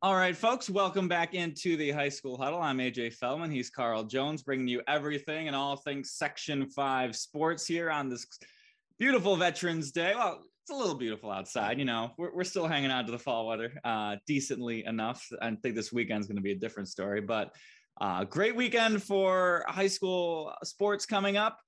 [0.00, 2.62] All right, folks, welcome back into the high school huddle.
[2.62, 3.50] I'm AJ Feldman.
[3.50, 8.24] He's Carl Jones, bringing you everything and all things Section 5 sports here on this
[9.00, 10.12] beautiful Veterans Day.
[10.14, 11.80] Well, it's a little beautiful outside.
[11.80, 15.26] You know, we're, we're still hanging out to the fall weather uh, decently enough.
[15.42, 17.52] I think this weekend's going to be a different story, but
[18.00, 21.58] uh, great weekend for high school sports coming up.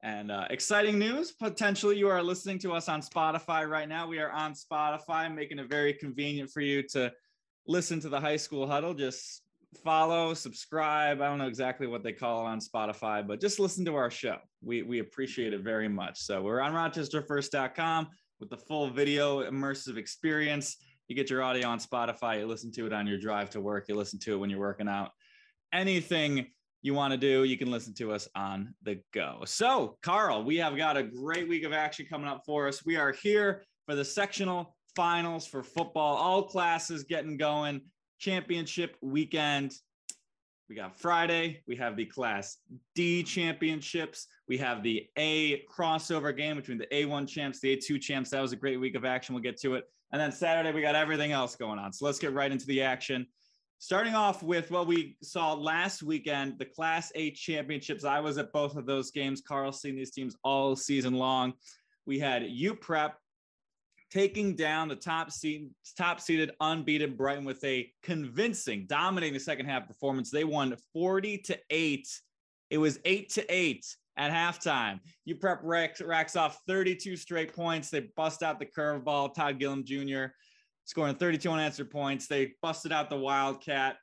[0.00, 4.06] And uh, exciting news potentially, you are listening to us on Spotify right now.
[4.06, 7.10] We are on Spotify, making it very convenient for you to
[7.66, 9.42] listen to the high school huddle, just
[9.82, 11.20] follow, subscribe.
[11.20, 14.10] I don't know exactly what they call it on Spotify, but just listen to our
[14.10, 14.36] show.
[14.62, 16.20] We, we appreciate it very much.
[16.20, 18.08] So we're on rochesterfirst.com
[18.40, 20.76] with the full video immersive experience.
[21.08, 23.88] You get your audio on Spotify, you listen to it on your drive to work,
[23.88, 25.10] you listen to it when you're working out.
[25.72, 26.46] Anything
[26.82, 29.42] you want to do, you can listen to us on the go.
[29.46, 32.84] So, Carl, we have got a great week of action coming up for us.
[32.84, 37.80] We are here for the sectional finals for football, all classes getting going,
[38.18, 39.72] championship weekend.
[40.68, 42.56] We got Friday, we have the Class
[42.94, 48.30] D championships, we have the A crossover game between the A1 champs, the A2 champs.
[48.30, 49.34] That was a great week of action.
[49.34, 49.84] We'll get to it.
[50.12, 51.92] And then Saturday, we got everything else going on.
[51.92, 53.26] So let's get right into the action.
[53.78, 58.04] Starting off with what we saw last weekend, the Class A championships.
[58.04, 59.42] I was at both of those games.
[59.46, 61.52] Carl seen these teams all season long.
[62.06, 63.12] We had UPrep
[64.14, 69.88] taking down the top seed, top seeded unbeaten Brighton with a convincing, dominating second half
[69.88, 70.30] performance.
[70.30, 72.20] They won 40 to 8.
[72.70, 73.84] It was 8 to 8
[74.16, 75.00] at halftime.
[75.28, 77.90] UPrep racks, racks off 32 straight points.
[77.90, 79.34] They bust out the curveball.
[79.34, 80.26] Todd Gillum Jr.
[80.84, 82.28] scoring 32 unanswered points.
[82.28, 83.96] They busted out the Wildcat.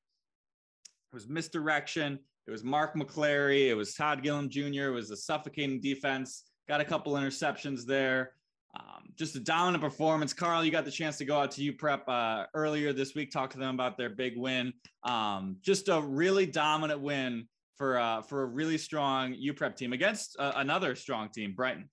[1.12, 2.20] It was misdirection.
[2.48, 3.70] It was Mark McClary.
[3.70, 4.88] It was Todd Gillum Jr.
[4.88, 6.44] It was a suffocating defense.
[6.68, 8.34] Got a couple interceptions there.
[8.74, 10.34] Um, just a dominant performance.
[10.34, 13.50] Carl, you got the chance to go out to UPrep uh, earlier this week, talk
[13.52, 14.74] to them about their big win.
[15.04, 20.38] Um, just a really dominant win for uh, for a really strong UPrep team against
[20.40, 21.90] uh, another strong team, Brighton.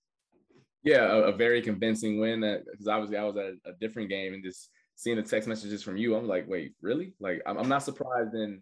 [0.83, 2.41] Yeah, a, a very convincing win.
[2.41, 5.83] Because obviously I was at a, a, different game and just seeing the text messages
[5.83, 7.13] from you, I'm like, wait, really?
[7.19, 8.61] Like, I'm, I'm not surprised in,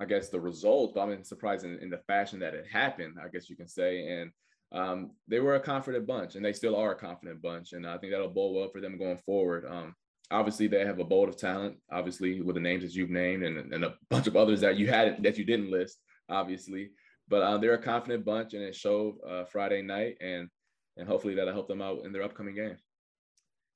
[0.00, 3.16] I guess, the result, but I'm surprised in, in the fashion that it happened.
[3.22, 4.30] I guess you can say, and
[4.72, 7.72] um, they were a confident bunch and they still are a confident bunch.
[7.72, 9.64] And I think that'll bode well for them going forward.
[9.68, 9.94] Um,
[10.30, 13.72] obviously, they have a bolt of talent, obviously, with the names that you've named and,
[13.72, 16.90] and a bunch of others that you had that you didn't list, obviously.
[17.28, 20.16] But uh, they're a confident bunch and it showed uh, Friday night.
[20.20, 20.48] And,
[20.96, 22.76] and hopefully that'll help them out in their upcoming game.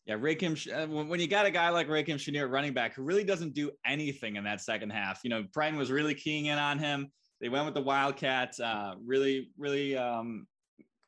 [0.06, 3.22] Yeah, Rakim, uh, when you got a guy like Rakim Chenier running back who really
[3.22, 6.78] doesn't do anything in that second half, you know, Brian was really keying in on
[6.78, 7.12] him.
[7.40, 10.46] They went with the Wildcat, uh, really, really um,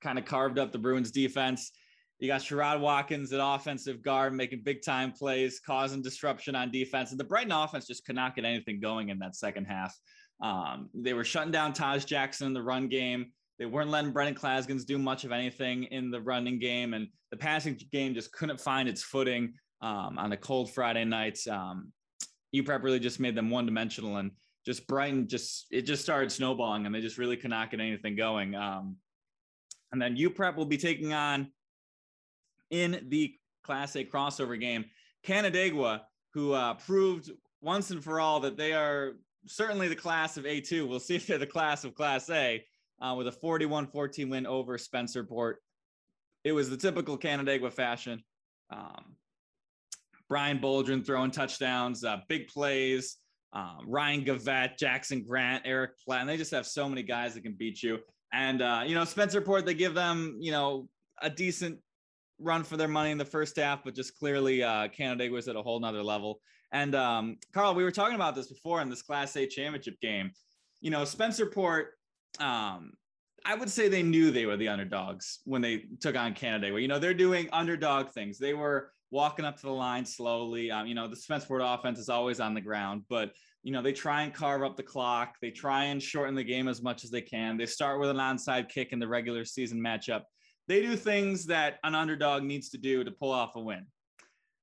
[0.03, 1.73] kind of carved up the Bruins defense.
[2.19, 7.11] You got Sherrod Watkins at offensive guard making big time plays, causing disruption on defense.
[7.11, 9.99] And the Brighton offense just could not get anything going in that second half.
[10.41, 13.33] Um, they were shutting down Taj Jackson in the run game.
[13.59, 16.95] They weren't letting Brendan Klaskins do much of anything in the running game.
[16.95, 21.47] And the passing game just couldn't find its footing um, on the cold Friday nights.
[21.47, 21.93] Um,
[22.55, 24.31] UPrep really just made them one dimensional and
[24.65, 28.15] just Brighton just, it just started snowballing and they just really could not get anything
[28.15, 28.55] going.
[28.55, 28.97] Um,
[29.92, 31.50] and then UPrep will be taking on
[32.70, 34.86] in the Class A crossover game
[35.22, 37.30] Canandaigua, who uh, proved
[37.60, 39.12] once and for all that they are
[39.47, 40.88] certainly the class of A2.
[40.88, 42.64] We'll see if they're the class of Class A
[43.00, 45.54] uh, with a 41 14 win over Spencerport.
[46.44, 48.22] It was the typical Canandaigua fashion.
[48.70, 49.16] Um,
[50.28, 53.19] Brian Boldrin throwing touchdowns, uh, big plays.
[53.53, 57.42] Um, Ryan Gavette, Jackson Grant, Eric Platt, and they just have so many guys that
[57.42, 57.98] can beat you.
[58.32, 60.88] And uh, you know, Spencerport, they give them, you know,
[61.20, 61.78] a decent
[62.38, 64.88] run for their money in the first half, but just clearly uh,
[65.31, 66.41] was at a whole nother level.
[66.72, 70.32] And um, Carl, we were talking about this before in this Class A championship game.
[70.81, 71.87] You know, Spencerport,
[72.41, 72.94] um,
[73.44, 76.81] I would say they knew they were the underdogs when they took on Canandaigua.
[76.81, 78.38] You know, they're doing underdog things.
[78.38, 80.71] They were walking up to the line slowly.
[80.71, 83.92] Um, you know, the Spencerport offense is always on the ground, but you know, they
[83.92, 85.36] try and carve up the clock.
[85.41, 87.56] They try and shorten the game as much as they can.
[87.56, 90.22] They start with an onside kick in the regular season matchup.
[90.68, 93.86] They do things that an underdog needs to do to pull off a win.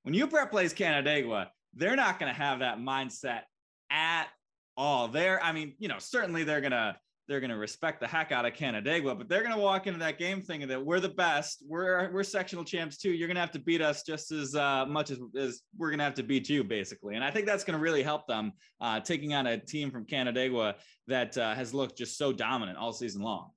[0.03, 3.41] When UPrep plays Canandaigua, they're not going to have that mindset
[3.89, 4.27] at
[4.75, 5.07] all.
[5.07, 6.95] They're, I mean, you know, certainly they're going to
[7.29, 9.99] they're going to respect the heck out of Canandaigua, but they're going to walk into
[9.99, 11.63] that game thinking that we're the best.
[11.67, 13.11] We're we're sectional champs too.
[13.11, 15.99] You're going to have to beat us just as uh, much as, as we're going
[15.99, 17.15] to have to beat you, basically.
[17.15, 20.05] And I think that's going to really help them uh, taking on a team from
[20.05, 20.75] Canandaigua
[21.07, 23.51] that uh, has looked just so dominant all season long.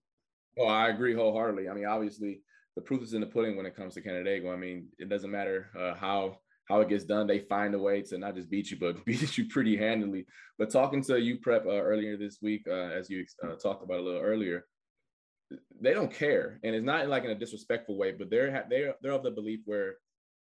[0.59, 1.71] Oh, I agree wholeheartedly.
[1.71, 2.43] I mean, obviously,
[2.77, 4.53] the proof is in the pudding when it comes to Canandaigua.
[4.53, 7.27] I mean, it doesn't matter uh, how how it gets done.
[7.27, 10.27] They find a way to not just beat you, but beat you pretty handily.
[10.59, 14.03] But talking to UPrep uh, earlier this week, uh, as you uh, talked about a
[14.03, 14.67] little earlier,
[15.81, 19.13] they don't care, and it's not like in a disrespectful way, but they're they're they're
[19.13, 19.97] of the belief where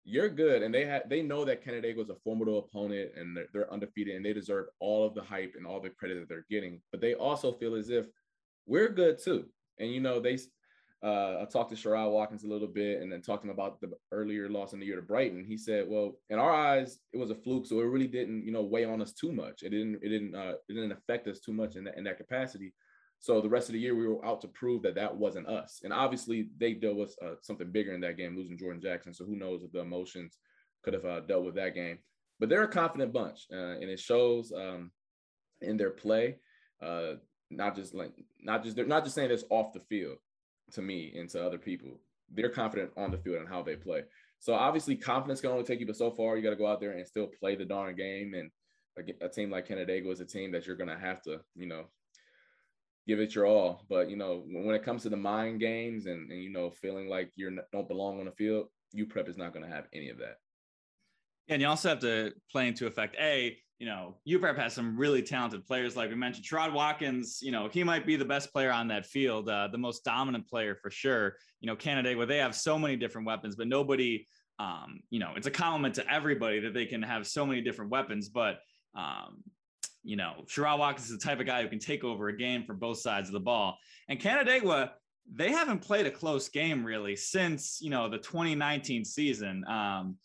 [0.03, 3.47] you're good, and they have they know that Canandaigua is a formidable opponent, and they're,
[3.53, 6.45] they're undefeated, and they deserve all of the hype and all the credit that they're
[6.49, 6.81] getting.
[6.91, 8.07] But they also feel as if
[8.65, 9.45] we're good too,
[9.79, 10.39] and you know they
[11.03, 13.79] uh, I talked to Sherrod Watkins a little bit and then talked to him about
[13.79, 15.45] the earlier loss in the year to Brighton.
[15.47, 17.67] He said, well, in our eyes, it was a fluke.
[17.67, 19.61] So it really didn't, you know, weigh on us too much.
[19.61, 22.17] It didn't, it didn't, uh, it didn't affect us too much in that, in that
[22.17, 22.73] capacity.
[23.19, 25.81] So the rest of the year, we were out to prove that that wasn't us.
[25.83, 29.13] And obviously, they dealt with uh, something bigger in that game, losing Jordan Jackson.
[29.13, 30.37] So who knows if the emotions
[30.83, 31.99] could have uh, dealt with that game.
[32.39, 34.91] But they're a confident bunch, uh, and it shows um,
[35.61, 36.37] in their play.
[36.81, 37.13] Uh,
[37.49, 38.11] not just like
[38.41, 40.17] not just they're not just saying this off the field
[40.73, 41.99] to me and to other people.
[42.29, 44.03] They're confident on the field and how they play.
[44.39, 46.35] So obviously, confidence can only take you but so far.
[46.35, 48.33] You got to go out there and still play the darn game.
[48.33, 48.51] And
[49.21, 51.85] a, team like Canandaigua is a team that you're going to have to, you know,
[53.07, 53.85] give it your all.
[53.89, 57.07] But you know, when it comes to the mind games and, and you know, feeling
[57.07, 60.17] like you don't belong on the field, UPrep is not going to have any of
[60.17, 60.37] that.
[61.49, 65.21] And you also have to play into effect a you know, UPrep has some really
[65.21, 66.45] talented players, like we mentioned.
[66.45, 69.77] Sherrod Watkins, you know, he might be the best player on that field, uh, the
[69.77, 71.35] most dominant player for sure.
[71.61, 74.25] You know, Canandaigua they have so many different weapons, but nobody,
[74.57, 77.91] um, you know, it's a compliment to everybody that they can have so many different
[77.91, 78.29] weapons.
[78.29, 78.59] But,
[78.95, 79.43] um,
[80.03, 82.63] you know, Sherrod Watkins is the type of guy who can take over a game
[82.63, 83.77] from both sides of the ball.
[84.09, 84.93] And Canandaigua,
[85.31, 89.63] they haven't played a close game really since, you know, the 2019 season.
[89.67, 90.17] Um,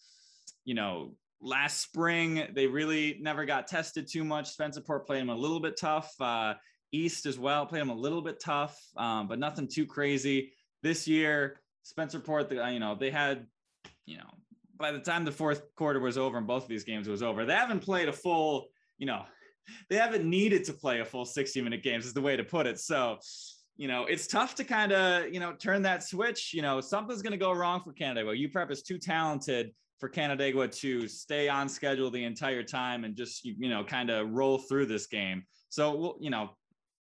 [0.65, 4.57] you know, last spring they really never got tested too much.
[4.57, 6.15] Spencerport played them a little bit tough.
[6.21, 6.55] Uh,
[6.93, 10.53] East as well played them a little bit tough, um, but nothing too crazy.
[10.83, 13.47] This year, Spencerport, you know, they had,
[14.07, 14.31] you know,
[14.77, 17.45] by the time the fourth quarter was over and both of these games was over,
[17.45, 18.69] they haven't played a full,
[18.99, 19.25] you know,
[19.89, 22.67] they haven't needed to play a full 60 minute games is the way to put
[22.67, 22.79] it.
[22.79, 23.19] So,
[23.77, 26.53] you know, it's tough to kind of, you know, turn that switch.
[26.53, 28.27] You know, something's going to go wrong for Canandaigua.
[28.27, 29.73] Well, UPrep is too talented
[30.03, 34.33] for Canandaigua to stay on schedule the entire time and just you know kind of
[34.33, 35.45] roll through this game.
[35.69, 36.51] So you know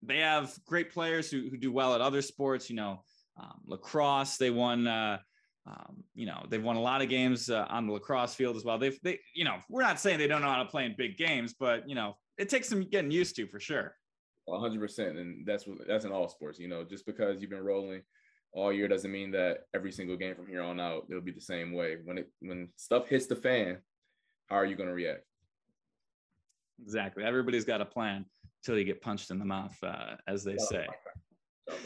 [0.04, 2.70] they have great players who, who do well at other sports.
[2.70, 3.02] You know
[3.42, 4.86] um, lacrosse they won.
[4.86, 5.18] Uh,
[5.66, 8.64] um, you know they've won a lot of games uh, on the lacrosse field as
[8.64, 8.78] well.
[8.78, 11.16] They've they you know we're not saying they don't know how to play in big
[11.16, 13.96] games, but you know it takes some getting used to for sure.
[14.48, 18.02] 100% and that's what that's in all sports you know just because you've been rolling
[18.52, 21.40] all year doesn't mean that every single game from here on out it'll be the
[21.40, 21.96] same way.
[22.04, 23.78] When it when stuff hits the fan,
[24.46, 25.22] how are you going to react?
[26.82, 27.24] Exactly.
[27.24, 28.26] Everybody's got a plan
[28.62, 30.86] until you get punched in the mouth, uh, as they say.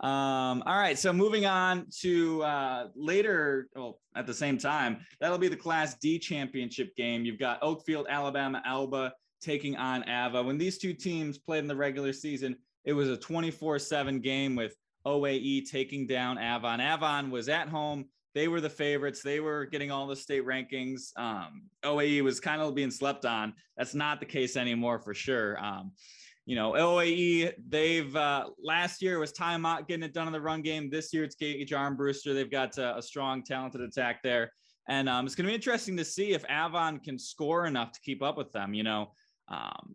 [0.00, 5.38] Um, all right, so moving on to uh, later, well, at the same time, that'll
[5.38, 7.24] be the Class D championship game.
[7.24, 10.46] You've got Oakfield, Alabama, Elba taking on Avon.
[10.46, 14.54] When these two teams played in the regular season, it was a 24 7 game
[14.54, 16.80] with OAE taking down Avon.
[16.80, 18.06] Avon was at home.
[18.34, 19.22] They were the favorites.
[19.22, 21.16] They were getting all the state rankings.
[21.16, 23.54] Um, OAE was kind of being slept on.
[23.76, 25.62] That's not the case anymore for sure.
[25.64, 25.92] Um,
[26.46, 30.40] you know, OAE, they've uh, last year was time out getting it done in the
[30.40, 30.90] run game.
[30.90, 32.34] This year it's Gage Armbruster.
[32.34, 34.50] They've got uh, a strong, talented attack there.
[34.88, 38.00] And um, it's going to be interesting to see if Avon can score enough to
[38.00, 38.74] keep up with them.
[38.74, 39.12] You know,
[39.48, 39.94] um,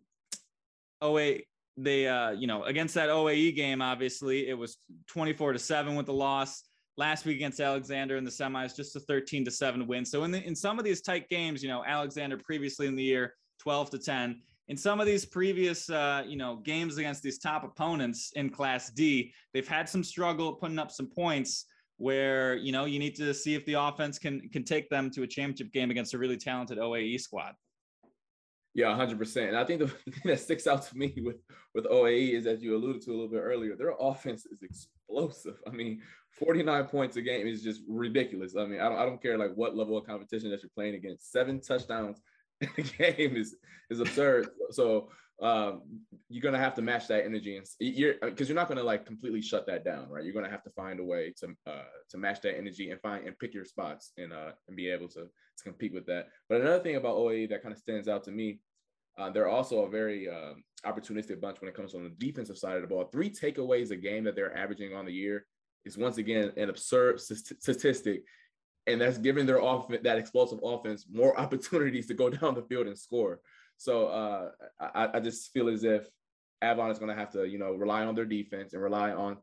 [1.01, 1.39] OA,
[1.83, 6.05] they uh, you know against that OAE game obviously it was 24 to 7 with
[6.05, 6.63] the loss.
[6.97, 10.03] Last week against Alexander in the semis just a 13 to 7 win.
[10.03, 13.03] So in the, in some of these tight games you know Alexander previously in the
[13.03, 17.39] year 12 to 10 in some of these previous uh, you know games against these
[17.39, 21.65] top opponents in class D they've had some struggle putting up some points
[21.97, 25.23] where you know you need to see if the offense can can take them to
[25.23, 27.53] a championship game against a really talented OAE squad
[28.73, 29.49] yeah, hundred percent.
[29.49, 31.37] And I think the thing that sticks out to me with
[31.73, 35.57] with OAE is, as you alluded to a little bit earlier, their offense is explosive.
[35.67, 38.55] I mean, forty nine points a game is just ridiculous.
[38.55, 40.95] I mean, I don't I don't care like what level of competition that you're playing
[40.95, 41.31] against.
[41.31, 42.21] Seven touchdowns
[42.61, 43.55] in a game is
[43.89, 44.49] is absurd.
[44.71, 45.09] So
[45.41, 45.83] um,
[46.29, 49.41] you're gonna have to match that energy, and you're because you're not gonna like completely
[49.41, 50.23] shut that down, right?
[50.23, 53.25] You're gonna have to find a way to uh, to match that energy and find
[53.25, 55.27] and pick your spots and uh, and be able to
[55.59, 56.27] to compete with that.
[56.47, 58.59] But another thing about OAE that kind of stands out to me
[59.19, 60.53] uh, they're also a very uh,
[60.85, 63.03] opportunistic bunch when it comes on the defensive side of the ball.
[63.11, 65.45] Three takeaways a game that they're averaging on the year
[65.83, 68.23] is once again an absurd statistic,
[68.87, 72.87] and that's giving their off that explosive offense more opportunities to go down the field
[72.87, 73.41] and score.
[73.77, 74.49] So uh,
[74.79, 76.05] I, I, just feel as if
[76.61, 79.37] Avon is going to have to, you know, rely on their defense and rely on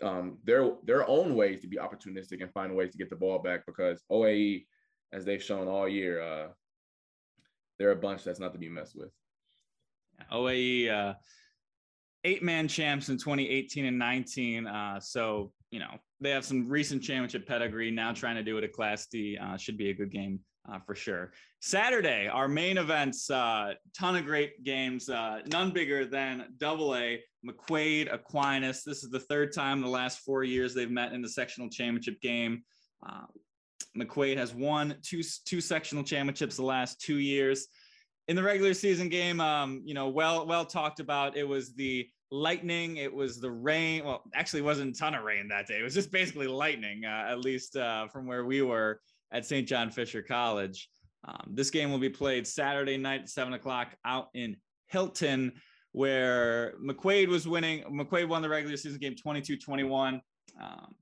[0.00, 3.38] um, their their own ways to be opportunistic and find ways to get the ball
[3.40, 4.64] back because OAE
[5.12, 6.48] as they've shown all year, uh,
[7.78, 9.10] they're a bunch that's not to be messed with.
[10.32, 11.14] OAE uh,
[12.24, 14.66] eight man champs in 2018 and 19.
[14.66, 17.90] Uh, so, you know, they have some recent championship pedigree.
[17.90, 20.78] Now trying to do it at Class D uh, should be a good game uh,
[20.80, 21.32] for sure.
[21.60, 27.20] Saturday, our main events, uh, ton of great games, uh, none bigger than Double A,
[27.46, 28.82] McQuaid, Aquinas.
[28.84, 31.68] This is the third time in the last four years they've met in the sectional
[31.68, 32.62] championship game.
[33.96, 37.68] McQuaid has won two two sectional championships the last two years.
[38.28, 41.36] In the regular season game, um, you know, well well talked about.
[41.36, 42.98] It was the lightning.
[42.98, 44.04] It was the rain.
[44.04, 45.78] Well, actually, wasn't a ton of rain that day.
[45.80, 49.00] It was just basically lightning, uh, at least uh, from where we were
[49.32, 49.66] at St.
[49.66, 50.88] John Fisher College.
[51.24, 55.52] Um, this game will be played Saturday night, at seven o'clock, out in Hilton,
[55.92, 57.82] where McQuaid was winning.
[57.84, 60.20] McQuaid won the regular season game 22 21.
[60.60, 60.94] Um,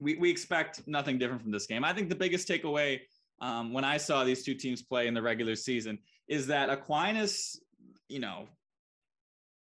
[0.00, 1.84] we, we expect nothing different from this game.
[1.84, 3.00] I think the biggest takeaway
[3.40, 5.98] um, when I saw these two teams play in the regular season
[6.28, 7.60] is that Aquinas,
[8.08, 8.48] you know,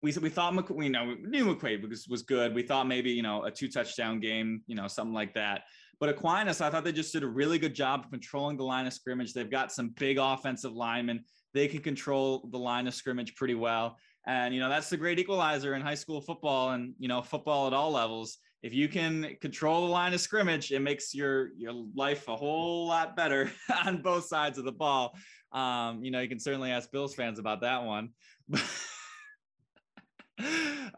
[0.03, 2.55] we we thought McQuaid, we know we knew McQuaid was was good.
[2.55, 5.63] We thought maybe you know a two touchdown game, you know something like that.
[5.99, 8.87] But Aquinas, I thought they just did a really good job of controlling the line
[8.87, 9.35] of scrimmage.
[9.35, 11.23] They've got some big offensive linemen.
[11.53, 13.99] They can control the line of scrimmage pretty well.
[14.27, 17.67] And you know that's the great equalizer in high school football and you know football
[17.67, 21.73] at all levels if you can control the line of scrimmage, it makes your your
[21.95, 23.51] life a whole lot better
[23.87, 25.17] on both sides of the ball.
[25.53, 28.11] Um, you know, you can certainly ask Bills fans about that one.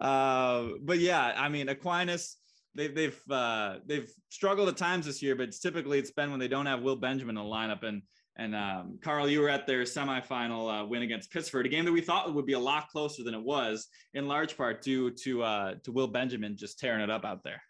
[0.01, 2.37] uh, but yeah, I mean, Aquinas,
[2.75, 6.49] they've they've uh, they've struggled at times this year, but typically it's been when they
[6.49, 7.85] don't have Will Benjamin in the lineup.
[7.85, 8.03] And
[8.37, 11.93] and um, Carl, you were at their semifinal uh, win against Pittsford, a game that
[11.93, 15.43] we thought would be a lot closer than it was, in large part due to
[15.43, 17.63] uh, to Will Benjamin just tearing it up out there.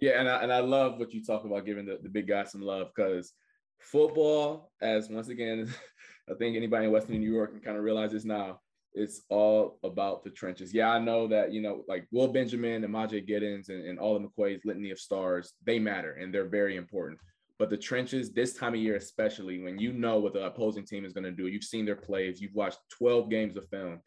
[0.00, 2.52] Yeah, and I, and I love what you talk about giving the, the big guys
[2.52, 3.32] some love because
[3.80, 5.72] football, as once again,
[6.30, 8.60] I think anybody in Western New York can kind of realize this now.
[8.94, 10.72] It's all about the trenches.
[10.72, 14.16] Yeah, I know that, you know, like Will Benjamin and Majay Giddens and, and all
[14.16, 17.18] of McQuaid's litany of stars, they matter and they're very important.
[17.58, 21.04] But the trenches, this time of year, especially when you know what the opposing team
[21.04, 24.00] is going to do, you've seen their plays, you've watched 12 games of film.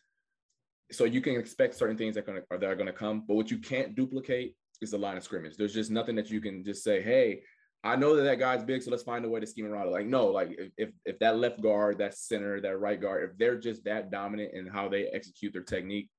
[0.92, 3.24] So you can expect certain things that are going to, that are going to come.
[3.28, 5.58] But what you can't duplicate is the line of scrimmage.
[5.58, 7.44] There's just nothing that you can just say, hey,
[7.84, 9.92] I know that that guy's big, so let's find a way to scheme around it.
[9.92, 13.58] Like, no, like if if that left guard, that center, that right guard, if they're
[13.58, 16.10] just that dominant in how they execute their technique,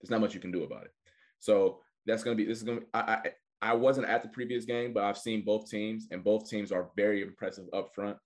[0.00, 0.92] there's not much you can do about it.
[1.38, 2.80] So that's gonna be this is gonna.
[2.94, 3.20] I, I
[3.62, 6.90] I wasn't at the previous game, but I've seen both teams, and both teams are
[6.96, 8.16] very impressive up front.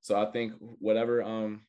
[0.00, 1.62] So I think whatever um,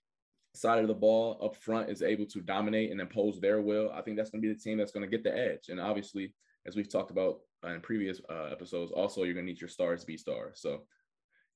[0.53, 4.01] side of the ball up front is able to dominate and impose their will, I
[4.01, 5.67] think that's going to be the team that's going to get the edge.
[5.69, 6.33] And obviously,
[6.65, 10.01] as we've talked about in previous uh, episodes, also you're going to need your stars
[10.01, 10.61] to be stars.
[10.61, 10.83] So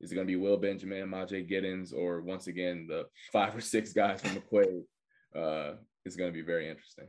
[0.02, 3.62] is it going to be Will Benjamin, Majay Giddens, or once again the five or
[3.62, 4.84] six guys from McQuaid?
[5.34, 7.08] Uh, is going to be very interesting.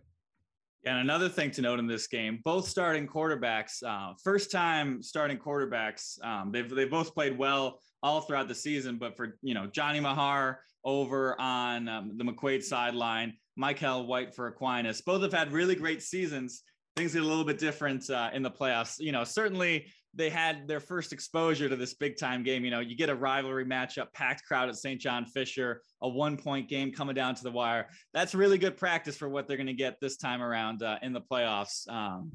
[0.87, 5.37] And another thing to note in this game, both starting quarterbacks, uh, first time starting
[5.37, 8.97] quarterbacks, um, they've, they've both played well all throughout the season.
[8.97, 14.47] But for, you know, Johnny Mahar over on um, the McQuaid sideline, Michael White for
[14.47, 16.63] Aquinas, both have had really great seasons.
[16.97, 19.01] Things get a little bit different uh, in the playoffs.
[19.01, 19.87] You know, certainly
[20.17, 22.65] they had their first exposure to this big time game.
[22.65, 25.01] You know, you get a rivalry matchup, packed crowd at St.
[25.01, 27.89] John Fisher, a one point game coming down to the wire.
[28.15, 31.13] That's really good practice for what they're going to get this time around uh, in
[31.13, 31.89] the playoffs.
[31.89, 32.33] Um,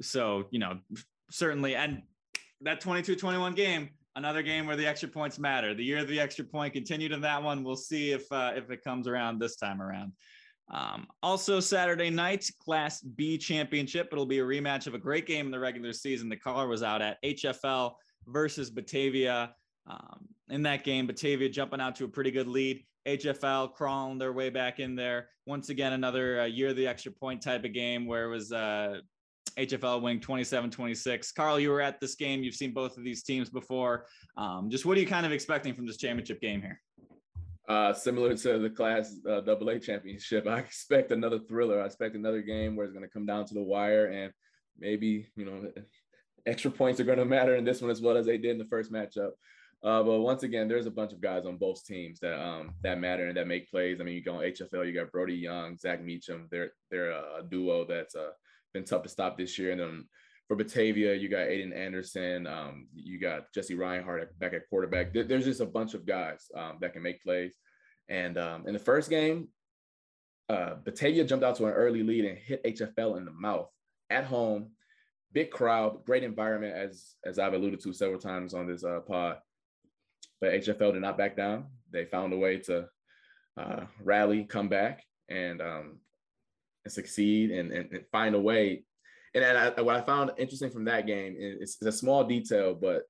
[0.00, 0.78] so, you know,
[1.30, 2.02] certainly, and
[2.62, 5.74] that 22 21 game, another game where the extra points matter.
[5.74, 7.64] The year of the extra point continued in that one.
[7.64, 10.12] We'll see if uh, if it comes around this time around.
[10.70, 14.08] Um, also, Saturday night, Class B championship.
[14.12, 16.28] It'll be a rematch of a great game in the regular season.
[16.28, 17.94] The color was out at HFL
[18.26, 19.54] versus Batavia.
[19.86, 22.84] Um, in that game, Batavia jumping out to a pretty good lead.
[23.06, 25.28] HFL crawling their way back in there.
[25.46, 28.52] Once again, another uh, year of the extra point type of game where it was
[28.52, 29.00] uh,
[29.58, 31.32] HFL winning 27 26.
[31.32, 32.42] Carl, you were at this game.
[32.42, 34.06] You've seen both of these teams before.
[34.36, 36.80] Um, just what are you kind of expecting from this championship game here?
[37.68, 41.80] Uh, similar to the Class uh, A championship, I expect another thriller.
[41.80, 44.32] I expect another game where it's going to come down to the wire, and
[44.78, 45.70] maybe you know
[46.46, 48.58] extra points are going to matter in this one as well as they did in
[48.58, 49.30] the first matchup.
[49.84, 53.00] Uh, but once again, there's a bunch of guys on both teams that um, that
[53.00, 54.00] matter and that make plays.
[54.00, 56.48] I mean, you go on HFL, you got Brody Young, Zach Meacham.
[56.50, 58.30] They're they're a duo that's uh,
[58.72, 59.72] been tough to stop this year.
[59.72, 60.08] And then
[60.52, 65.14] for Batavia, you got Aiden Anderson, um, you got Jesse Reinhardt back at quarterback.
[65.14, 67.54] There's just a bunch of guys um, that can make plays.
[68.10, 69.48] And um, in the first game,
[70.50, 73.70] uh, Batavia jumped out to an early lead and hit HFL in the mouth
[74.10, 74.72] at home.
[75.32, 79.38] Big crowd, great environment, as as I've alluded to several times on this uh, pod.
[80.38, 81.68] but HFL did not back down.
[81.90, 82.88] They found a way to
[83.56, 86.00] uh, rally, come back, and um,
[86.84, 88.84] and succeed and, and, and, find a way.
[89.34, 92.74] And, and I, what I found interesting from that game is it's a small detail,
[92.74, 93.04] but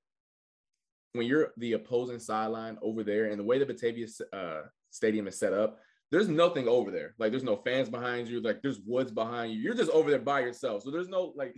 [1.13, 5.37] when you're the opposing sideline over there and the way the Batavia uh, Stadium is
[5.37, 5.79] set up,
[6.11, 7.15] there's nothing over there.
[7.17, 8.41] Like there's no fans behind you.
[8.41, 9.59] Like there's woods behind you.
[9.59, 10.83] You're just over there by yourself.
[10.83, 11.55] So there's no like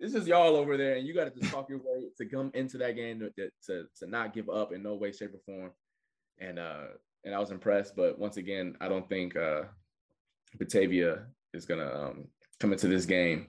[0.00, 2.52] it's just y'all over there, and you got to just talk your way to come
[2.54, 5.72] into that game to, to to not give up in no way, shape, or form.
[6.40, 6.84] And uh
[7.24, 9.62] and I was impressed, but once again, I don't think uh
[10.58, 12.28] Batavia is gonna um,
[12.60, 13.48] come into this game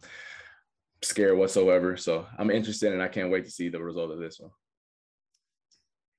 [1.01, 1.98] scared whatsoever.
[1.98, 4.51] So I'm interested, and I can't wait to see the result of this one.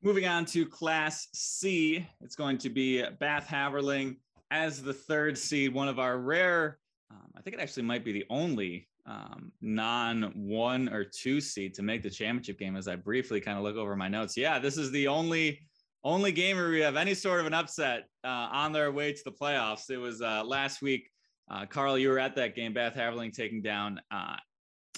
[0.03, 4.17] Moving on to Class C, it's going to be Bath Haverling
[4.51, 6.79] as the third seed, one of our rare.
[7.11, 11.75] Um, I think it actually might be the only um, non one or two seed
[11.75, 12.77] to make the championship game.
[12.77, 15.61] As I briefly kind of look over my notes, yeah, this is the only
[16.03, 19.23] only game where we have any sort of an upset uh, on their way to
[19.25, 19.91] the playoffs.
[19.91, 21.11] It was uh, last week.
[21.51, 22.73] Uh, Carl, you were at that game.
[22.73, 24.01] Bath Haverling taking down.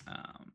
[0.06, 0.52] Um,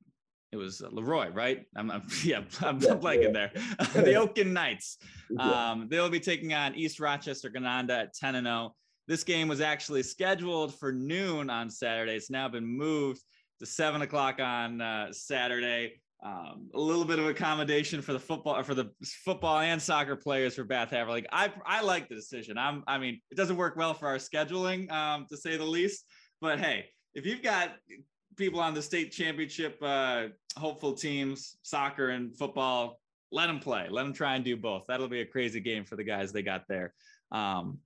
[0.51, 1.65] it was Leroy, right?
[1.75, 3.49] I'm, I'm yeah, I'm yeah, blanking yeah.
[3.49, 3.51] there.
[4.03, 4.97] the Oatkan Knights.
[5.39, 8.73] Um, they'll be taking on East Rochester Gananda at 10 and 0.
[9.07, 12.15] This game was actually scheduled for noon on Saturday.
[12.15, 13.21] It's now been moved
[13.59, 16.01] to seven o'clock on uh, Saturday.
[16.23, 18.91] Um, a little bit of accommodation for the football for the
[19.23, 21.25] football and soccer players for Bath Haverling.
[21.31, 22.57] I I like the decision.
[22.57, 26.05] I'm I mean it doesn't work well for our scheduling um, to say the least.
[26.41, 27.75] But hey, if you've got
[28.37, 32.99] people on the state championship uh, hopeful teams, soccer and football,
[33.31, 33.87] let them play.
[33.89, 34.85] Let them try and do both.
[34.87, 36.93] That'll be a crazy game for the guys they got there.
[37.31, 37.79] Um,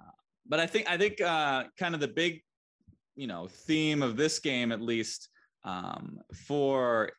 [0.00, 0.10] uh,
[0.46, 2.42] but I think I think uh, kind of the big
[3.14, 5.28] you know theme of this game at least
[5.64, 7.12] um, for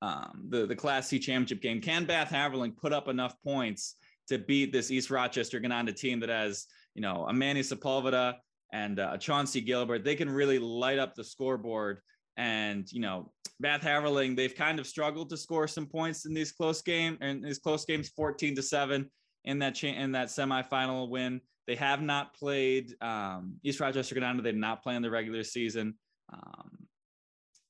[0.00, 1.80] um, the the Class C championship game.
[1.80, 3.96] Can Bath Haverling put up enough points
[4.28, 8.36] to beat this East Rochester Gananda team that has you know a Manny Sepulveda
[8.72, 10.04] and uh, Chauncey Gilbert?
[10.04, 12.00] They can really light up the scoreboard.
[12.36, 16.52] And you know Bath Haverling, they've kind of struggled to score some points in these
[16.52, 19.10] close game and these close games, fourteen to seven
[19.44, 21.40] in that cha- in that semifinal win.
[21.66, 24.42] They have not played um, East Rochester Gananda.
[24.42, 25.94] They did not play in the regular season.
[26.32, 26.86] Um,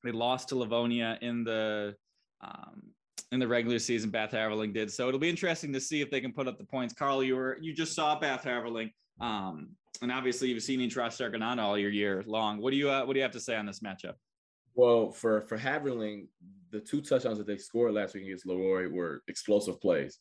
[0.04, 1.96] they lost to Livonia in the
[2.40, 2.82] um,
[3.32, 4.10] in the regular season.
[4.10, 5.08] Bath Haverling did so.
[5.08, 6.94] It'll be interesting to see if they can put up the points.
[6.94, 9.70] Carl, you were you just saw Bath Haverling, um,
[10.02, 12.58] and obviously you've seen Rochester Gananda all your year long.
[12.58, 14.14] What do you uh, what do you have to say on this matchup?
[14.74, 16.28] Well, for for Haverling,
[16.70, 20.18] the two touchdowns that they scored last week against Leroy were explosive plays,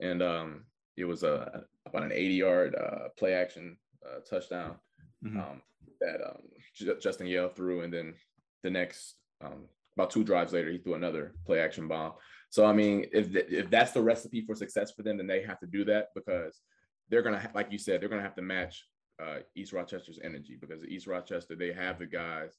[0.00, 0.64] and um,
[0.96, 4.76] it was a about an 80 yard uh, play action uh, touchdown
[5.24, 5.38] mm-hmm.
[5.38, 5.62] um,
[6.00, 6.42] that um,
[6.74, 8.14] J- Justin Yale threw, and then
[8.62, 9.66] the next um,
[9.96, 12.12] about two drives later, he threw another play action bomb.
[12.50, 15.42] So I mean, if th- if that's the recipe for success for them, then they
[15.42, 16.60] have to do that because
[17.08, 18.84] they're gonna, ha- like you said, they're gonna have to match
[19.20, 22.56] uh, East Rochester's energy because East Rochester they have the guys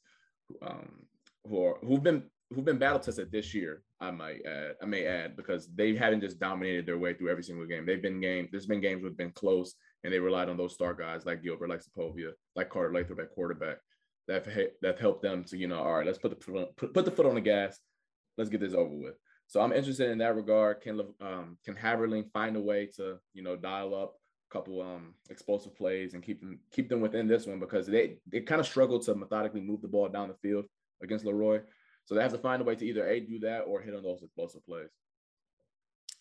[0.47, 0.89] who, um,
[1.47, 3.83] who are who've been who've been battle tested this year.
[3.99, 7.43] I might add, I may add because they haven't just dominated their way through every
[7.43, 7.85] single game.
[7.85, 8.49] They've been game.
[8.51, 11.69] There's been games where been close, and they relied on those star guys like Gilbert,
[11.69, 13.77] like Sepulveda, like Carter Lathrop at quarterback.
[14.27, 14.47] That
[14.81, 17.25] that helped them to you know, all right, let's put the put, put the foot
[17.25, 17.79] on the gas.
[18.37, 19.15] Let's get this over with.
[19.47, 20.81] So I'm interested in that regard.
[20.81, 24.13] Can um, can Haverling find a way to you know dial up
[24.51, 28.41] couple um explosive plays and keep them keep them within this one because they they
[28.41, 30.65] kind of struggled to methodically move the ball down the field
[31.01, 31.61] against Leroy.
[32.05, 34.03] So they have to find a way to either a do that or hit on
[34.03, 34.89] those explosive plays.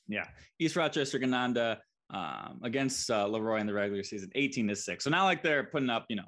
[0.09, 0.27] Yeah,
[0.59, 1.79] East Rochester Gananda
[2.11, 5.05] um, against uh, Leroy in the regular season, 18 to six.
[5.05, 6.25] So not like they're putting up, you know,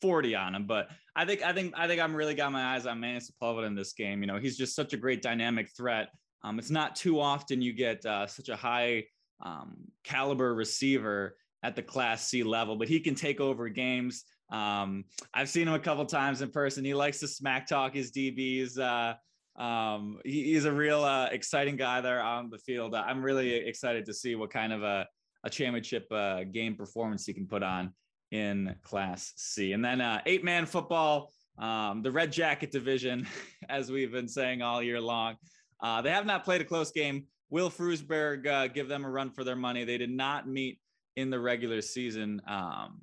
[0.00, 2.86] 40 on him, but I think I think I think I'm really got my eyes
[2.86, 4.20] on Manny Sepulveda in this game.
[4.20, 6.08] You know, he's just such a great dynamic threat.
[6.42, 9.04] Um, it's not too often you get uh, such a high
[9.40, 14.24] um, caliber receiver at the Class C level, but he can take over games.
[14.52, 16.84] Um, I've seen him a couple times in person.
[16.84, 18.78] He likes to smack talk his DBs.
[18.78, 19.14] Uh,
[19.60, 22.94] um, he, he's a real uh, exciting guy there on the field.
[22.94, 25.06] I'm really excited to see what kind of a,
[25.42, 27.94] a championship uh, game performance he can put on
[28.30, 29.72] in Class C.
[29.72, 33.26] And then uh, eight man football, um, the Red Jacket division,
[33.70, 35.36] as we've been saying all year long.
[35.82, 37.26] Uh, they have not played a close game.
[37.48, 39.84] Will Frewsburg uh, give them a run for their money?
[39.84, 40.78] They did not meet
[41.16, 42.40] in the regular season.
[42.46, 43.02] Um,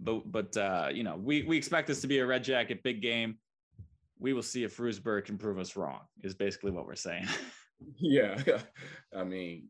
[0.00, 3.02] but but uh, you know, we we expect this to be a red jacket big
[3.02, 3.38] game.
[4.18, 6.00] We will see if Frewsburg can prove us wrong.
[6.22, 7.26] Is basically what we're saying.
[7.98, 8.40] yeah,
[9.16, 9.68] I mean,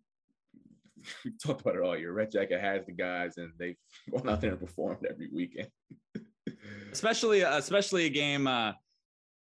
[1.25, 2.13] we talked about it all year.
[2.13, 3.77] Red Jacket has the guys, and they've
[4.11, 5.69] gone out there and performed every weekend.
[6.93, 8.73] especially, especially a game, uh,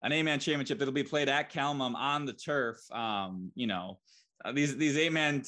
[0.02, 2.78] an eight-man championship that'll be played at Cal-Mum on the turf.
[2.90, 3.98] Um, you know,
[4.44, 5.42] uh, these these eight man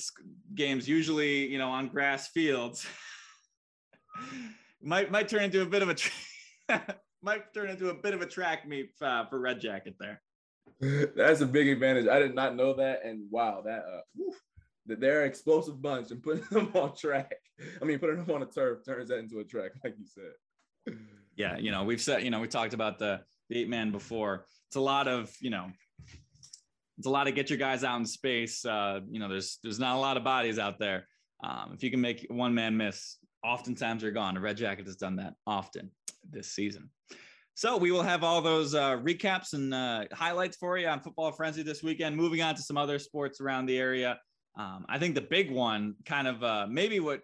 [0.54, 2.86] games usually you know on grass fields
[4.82, 8.20] might might turn into a bit of a tra- might turn into a bit of
[8.20, 10.20] a track meet uh, for Red Jacket there.
[11.16, 12.08] That's a big advantage.
[12.08, 14.34] I did not know that, and wow, that uh, whew,
[14.86, 17.32] that they're an explosive bunch, and putting them on track.
[17.80, 20.96] I mean, putting them on a turf turns that into a track, like you said.
[21.36, 24.44] Yeah, you know, we've said, you know, we talked about the, the eight man before.
[24.68, 25.70] It's a lot of, you know,
[27.02, 28.64] it's a lot of get your guys out in space.
[28.64, 31.08] Uh, you know, there's there's not a lot of bodies out there.
[31.42, 34.34] Um, if you can make one man miss, oftentimes they're gone.
[34.34, 35.90] The Red Jacket has done that often
[36.30, 36.90] this season.
[37.54, 41.32] So we will have all those uh, recaps and uh, highlights for you on Football
[41.32, 42.16] Frenzy this weekend.
[42.16, 44.20] Moving on to some other sports around the area.
[44.56, 47.22] Um, I think the big one, kind of uh, maybe what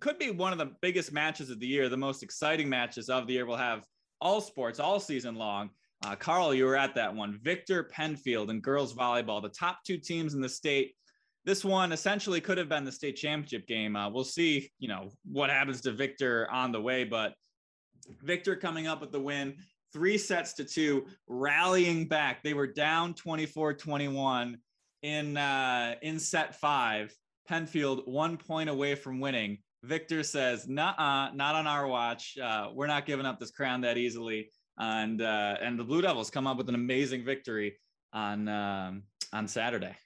[0.00, 3.26] could be one of the biggest matches of the year, the most exciting matches of
[3.26, 3.46] the year.
[3.46, 3.86] We'll have
[4.20, 5.70] all sports all season long.
[6.04, 7.38] Uh, Carl, you were at that one.
[7.42, 10.94] Victor Penfield and girls volleyball, the top two teams in the state.
[11.44, 13.94] This one essentially could have been the state championship game.
[13.94, 17.34] Uh, we'll see, you know, what happens to Victor on the way, but
[18.22, 19.54] Victor coming up with the win,
[19.92, 22.42] three sets to two, rallying back.
[22.42, 24.58] They were down 24 21
[25.02, 27.14] in, uh, in set five.
[27.48, 29.58] Penfield one point away from winning.
[29.82, 32.38] Victor says, "Nah, not on our watch.
[32.38, 36.30] Uh, we're not giving up this crown that easily." And uh, and the Blue Devils
[36.30, 37.76] come up with an amazing victory
[38.12, 39.96] on um, on Saturday.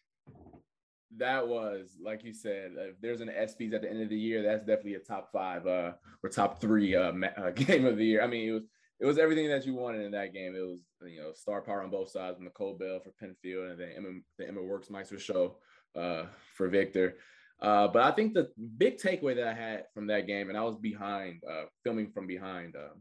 [1.19, 4.19] That was, like you said, uh, if there's an ESPYS at the end of the
[4.19, 8.05] year, that's definitely a top five uh, or top three uh, uh, game of the
[8.05, 8.23] year.
[8.23, 8.65] I mean, it was
[8.99, 10.55] it was everything that you wanted in that game.
[10.57, 13.93] It was you know star power on both sides, Nicole Bell for Penfield, and then
[13.97, 15.57] Emma, the Emma Worksmeister show
[15.95, 16.25] uh,
[16.55, 17.17] for Victor.
[17.61, 20.63] Uh, but I think the big takeaway that I had from that game, and I
[20.63, 22.95] was behind, uh, filming from behind uh,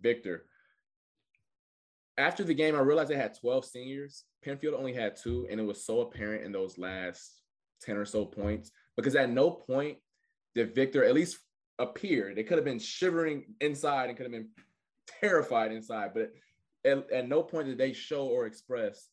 [0.00, 0.44] Victor.
[2.18, 4.24] After the game, I realized they had 12 seniors.
[4.42, 7.42] Penfield only had two, and it was so apparent in those last
[7.82, 9.98] 10 or so points because at no point
[10.54, 11.38] did Victor at least
[11.78, 12.34] appear.
[12.34, 14.48] They could have been shivering inside and could have been
[15.20, 16.32] terrified inside, but
[16.84, 19.08] at, at no point did they show or express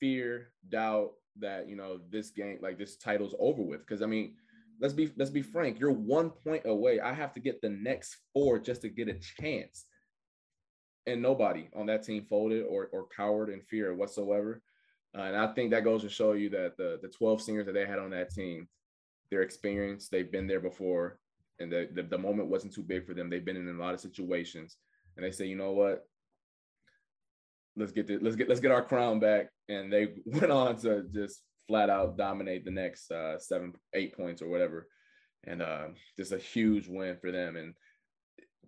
[0.00, 3.80] fear, doubt that you know this game, like this title's over with.
[3.80, 4.34] Because I mean,
[4.80, 7.00] let's be let's be frank, you're one point away.
[7.00, 9.86] I have to get the next four just to get a chance.
[11.06, 14.62] And nobody on that team folded or or cowered in fear whatsoever.
[15.16, 17.72] Uh, and I think that goes to show you that the the 12 seniors that
[17.72, 18.68] they had on that team,
[19.30, 21.18] their experience, they've been there before,
[21.60, 23.30] and the, the, the moment wasn't too big for them.
[23.30, 24.76] They've been in a lot of situations,
[25.16, 26.06] and they say, you know what,
[27.76, 29.50] let's get this, let's get let's get our crown back.
[29.68, 34.42] And they went on to just flat out dominate the next uh, seven, eight points
[34.42, 34.88] or whatever,
[35.44, 37.56] and uh, just a huge win for them.
[37.56, 37.74] And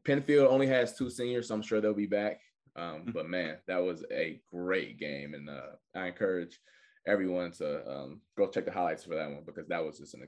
[0.07, 2.40] Penfield only has two seniors, so I'm sure they'll be back.
[2.77, 3.11] Um, mm-hmm.
[3.12, 6.59] but man, that was a great game, and uh, I encourage
[7.07, 10.27] everyone to um, go check the highlights for that one because that was just an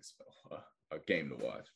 [0.50, 1.68] a, a game to watch.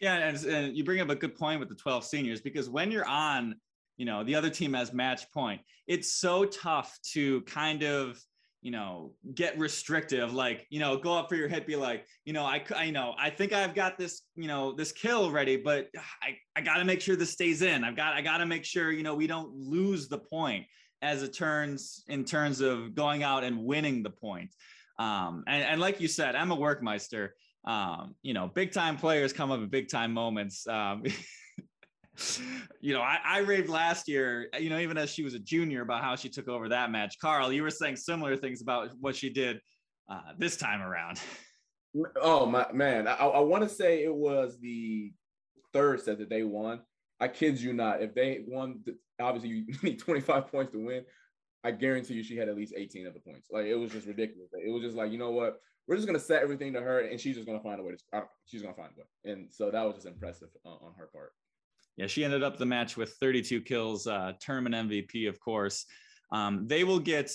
[0.00, 2.90] Yeah, and, and you bring up a good point with the 12 seniors because when
[2.90, 3.54] you're on,
[3.96, 8.20] you know, the other team has match point, it's so tough to kind of
[8.62, 12.32] you know, get restrictive, like, you know, go up for your hit, be like, you
[12.32, 15.88] know, I, I know, I think I've got this, you know, this kill ready, but
[16.22, 17.82] I, I got to make sure this stays in.
[17.82, 20.64] I've got, I got to make sure, you know, we don't lose the point
[21.02, 24.54] as it turns in terms of going out and winning the point.
[24.96, 27.30] Um, and, and like you said, Emma Workmeister,
[27.64, 30.68] um, you know, big time players come up in big time moments.
[30.68, 31.02] Um,
[32.80, 35.82] you know, I, I raved last year, you know, even as she was a junior
[35.82, 37.18] about how she took over that match.
[37.20, 39.60] Carl, you were saying similar things about what she did
[40.10, 41.20] uh, this time around.
[42.22, 45.12] Oh my man, I, I want to say it was the
[45.74, 46.80] third set that they won.
[47.20, 48.00] I kid you not.
[48.00, 48.80] If they won,
[49.20, 51.04] obviously you need 25 points to win.
[51.62, 53.48] I guarantee you she had at least 18 of the points.
[53.52, 54.48] Like it was just ridiculous.
[54.54, 55.58] It was just like, you know what?
[55.86, 58.18] We're just gonna set everything to her, and she's just gonna find a way to.
[58.18, 61.10] Uh, she's gonna find a way, and so that was just impressive on, on her
[61.12, 61.32] part
[61.96, 65.84] yeah, she ended up the match with 32 kills, uh, tournament MVP, of course.
[66.30, 67.30] Um, they will get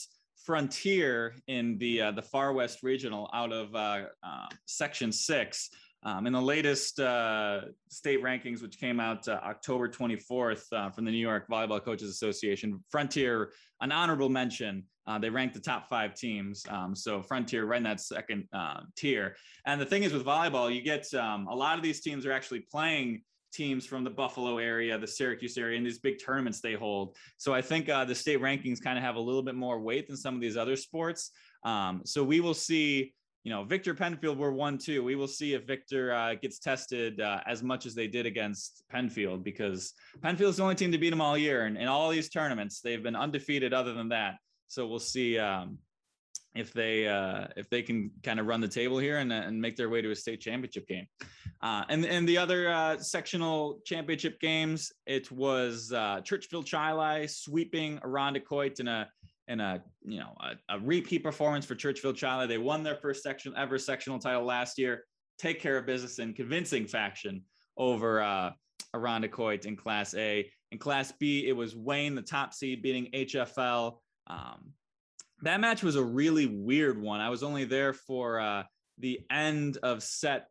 [0.48, 5.70] Frontier in the uh, the Far West Regional out of uh, uh, Section Six.
[6.04, 11.04] Um, in the latest uh, state rankings, which came out uh, October 24th uh, from
[11.04, 14.84] the New York Volleyball Coaches Association, Frontier, an honorable mention.
[15.20, 16.66] They ranked the top five teams.
[16.70, 18.48] Um, so Frontier right in that second
[18.96, 19.36] tier.
[19.66, 22.32] And the thing is with volleyball, you get um, a lot of these teams are
[22.32, 23.22] actually playing
[23.54, 27.16] teams from the Buffalo area, the Syracuse area, and these big tournaments they hold.
[27.38, 30.08] So I think uh, the state rankings kind of have a little bit more weight
[30.08, 31.32] than some of these other sports.
[31.64, 35.04] Um, so we will see, you know, Victor Penfield were one two.
[35.04, 38.84] We will see if Victor uh, gets tested uh, as much as they did against
[38.90, 42.30] Penfield because Penfield's the only team to beat them all year, and in all these
[42.30, 43.74] tournaments they've been undefeated.
[43.74, 44.36] Other than that,
[44.68, 45.40] so we'll see.
[45.40, 45.80] Um,
[46.56, 49.76] if they uh, if they can kind of run the table here and, and make
[49.76, 51.08] their way to a state championship game.
[51.62, 58.00] Uh, and and the other uh, sectional championship games, it was uh, Churchville Chili sweeping
[58.00, 59.08] Irondequoit in a
[59.48, 62.48] in a you know a, a, repeat performance for Churchville Chili.
[62.48, 65.06] They won their first section ever sectional title last year.
[65.40, 67.44] Take care of business in convincing fashion
[67.78, 68.52] over uh,
[68.96, 70.50] Irondequoit in Class A.
[70.72, 73.98] In Class B, it was Wayne, the top seed, beating HFL.
[74.28, 74.74] Um,
[75.42, 77.20] that match was a really weird one.
[77.20, 78.64] I was only there for uh,
[78.98, 80.50] the end of set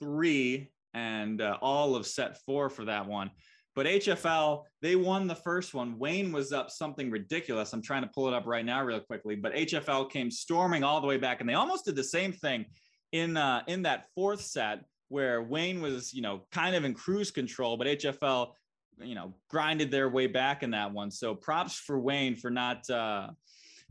[0.00, 3.30] three and uh, all of set four for that one.
[3.74, 5.98] But HFL, they won the first one.
[5.98, 7.72] Wayne was up something ridiculous.
[7.72, 9.34] I'm trying to pull it up right now, real quickly.
[9.34, 12.66] But HFL came storming all the way back, and they almost did the same thing
[13.10, 17.30] in uh, in that fourth set where Wayne was, you know, kind of in cruise
[17.30, 18.52] control, but HFL,
[19.00, 21.10] you know, grinded their way back in that one.
[21.10, 23.30] So props for Wayne for not, uh,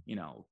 [0.06, 0.46] you know,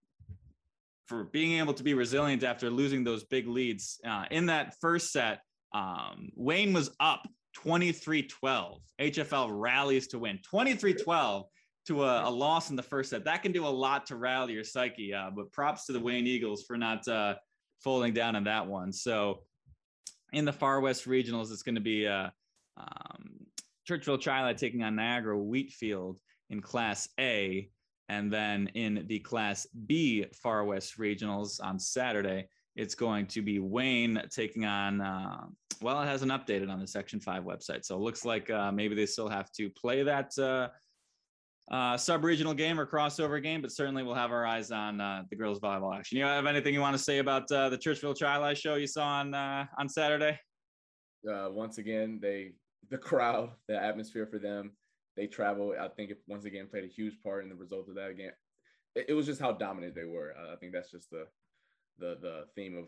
[1.08, 4.00] for being able to be resilient after losing those big leads.
[4.06, 5.42] Uh, in that first set,
[5.74, 8.82] um, Wayne was up 23 12.
[9.00, 11.46] HFL rallies to win 23 12
[11.88, 13.26] to a, a, loss in the first set.
[13.26, 15.14] That can do a lot to rally your psyche.
[15.14, 17.36] Uh, but props to the Wayne Eagles for not uh,
[17.84, 18.94] folding down on that one.
[18.94, 19.42] So
[20.32, 22.30] in the Far West Regionals, it's going to be uh,
[22.78, 23.40] um,
[23.90, 27.70] Churchville Chili taking on Niagara Wheatfield in Class A.
[28.12, 33.60] And then in the Class B Far West Regionals on Saturday, it's going to be
[33.60, 35.46] Wayne taking on, uh,
[35.82, 37.86] well, it hasn't updated on the Section 5 website.
[37.86, 40.68] So it looks like uh, maybe they still have to play that uh,
[41.74, 45.38] uh, sub-regional game or crossover game, but certainly we'll have our eyes on uh, the
[45.38, 46.18] girls volleyball action.
[46.18, 49.06] You have anything you want to say about uh, the Churchville Chili show you saw
[49.06, 50.38] on on Saturday?
[51.24, 52.52] Once again, they
[52.90, 54.72] the crowd, the atmosphere for them,
[55.16, 55.74] they travel.
[55.80, 58.32] I think it once again played a huge part in the result of that game.
[58.96, 60.34] It, it was just how dominant they were.
[60.52, 61.26] I think that's just the
[62.00, 62.88] the the theme of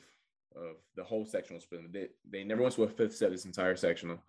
[0.55, 1.91] of the whole sectional split.
[1.91, 4.19] They they never went to a fifth set this entire sectional.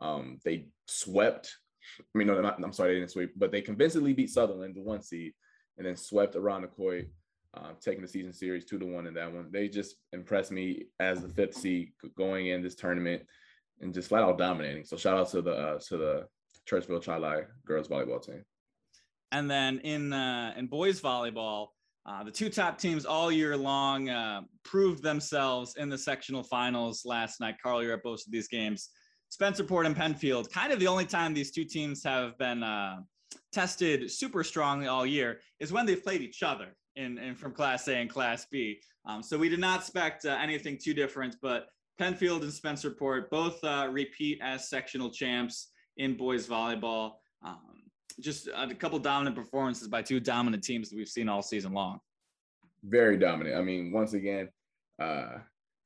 [0.00, 1.56] Um, they swept
[1.98, 4.80] I mean, no, not, I'm sorry, they didn't sweep, but they convincingly beat Sutherland, the
[4.82, 5.32] one seed,
[5.76, 7.08] and then swept Irondequoit,
[7.54, 9.50] uh, taking the season series two to one in that one.
[9.50, 13.22] They just impressed me as the fifth seed going in this tournament
[13.80, 14.84] and just flat out dominating.
[14.84, 16.26] So shout out to the uh, to the
[16.70, 18.44] Churchville Chili girls volleyball team.
[19.32, 21.68] And then in uh, in boys volleyball,
[22.04, 27.02] uh, the two top teams all year long uh, proved themselves in the sectional finals
[27.04, 27.56] last night.
[27.62, 28.90] Carl, you're at both of these games.
[29.32, 32.96] Spencerport and Penfield, kind of the only time these two teams have been uh,
[33.50, 37.88] tested super strongly all year is when they've played each other in, in from Class
[37.88, 38.78] A and Class B.
[39.06, 41.66] Um, so we did not expect uh, anything too different, but
[41.98, 47.14] Penfield and Spencerport both uh, repeat as sectional champs in boys volleyball.
[47.44, 47.82] Um,
[48.20, 51.98] just a couple dominant performances by two dominant teams that we've seen all season long.
[52.84, 53.56] Very dominant.
[53.56, 54.48] I mean, once again,
[55.00, 55.38] uh,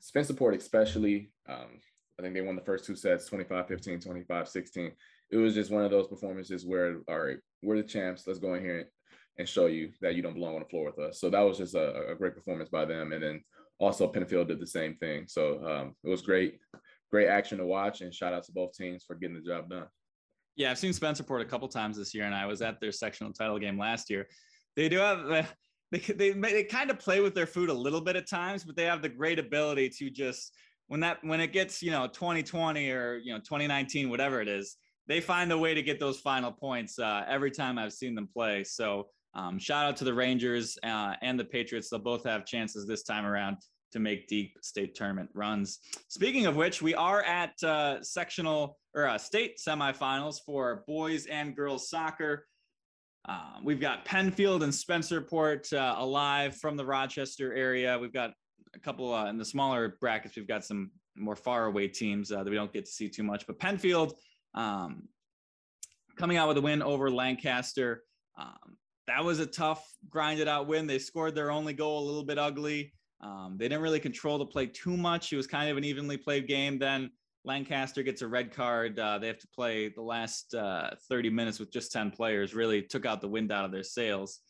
[0.02, 1.30] Spencerport especially.
[1.48, 1.80] Um,
[2.18, 4.92] I think they won the first two sets 25 15, 25 16.
[5.30, 8.26] It was just one of those performances where, all right, we're the champs.
[8.26, 8.88] Let's go in here
[9.38, 11.20] and show you that you don't belong on the floor with us.
[11.20, 13.12] So that was just a, a great performance by them.
[13.12, 13.42] And then
[13.78, 15.26] also Penfield did the same thing.
[15.28, 16.58] So um, it was great,
[17.10, 18.00] great action to watch.
[18.00, 19.86] And shout out to both teams for getting the job done.
[20.56, 23.32] Yeah, I've seen Spencerport a couple times this year, and I was at their sectional
[23.32, 24.26] title game last year.
[24.74, 25.46] They do have
[25.92, 28.74] they, they, they kind of play with their food a little bit at times, but
[28.74, 30.52] they have the great ability to just
[30.88, 34.76] when that when it gets you know 2020 or you know 2019 whatever it is
[35.08, 38.28] they find a way to get those final points uh, every time i've seen them
[38.32, 42.46] play so um, shout out to the rangers uh, and the patriots they'll both have
[42.46, 43.56] chances this time around
[43.96, 45.78] to make deep state tournament runs
[46.08, 51.56] speaking of which we are at uh, sectional or uh, state semifinals for boys and
[51.56, 52.46] girls soccer
[53.28, 58.32] um, we've got penfield and spencerport uh, alive from the rochester area we've got
[58.76, 60.36] a couple uh, in the smaller brackets.
[60.36, 63.22] We've got some more far away teams uh, that we don't get to see too
[63.22, 63.46] much.
[63.46, 64.14] But Penfield
[64.54, 65.08] um,
[66.16, 68.02] coming out with a win over Lancaster.
[68.38, 70.86] Um, that was a tough, grinded out win.
[70.86, 72.92] They scored their only goal a little bit ugly.
[73.20, 75.32] Um, they didn't really control the play too much.
[75.32, 76.78] It was kind of an evenly played game.
[76.78, 77.10] Then
[77.44, 78.98] Lancaster gets a red card.
[78.98, 82.54] Uh, they have to play the last uh, 30 minutes with just 10 players.
[82.54, 84.40] Really took out the wind out of their sails.